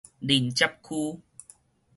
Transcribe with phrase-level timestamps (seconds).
[0.19, 1.21] 鄰接區